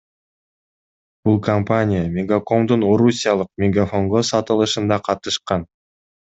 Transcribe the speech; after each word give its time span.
Бул 1.27 1.35
компания 1.47 1.99
Мегакомдун 2.15 2.87
орусиялык 2.95 3.53
Мегафонго 3.65 4.23
сатылышында 4.31 4.99
катышкан. 5.11 5.69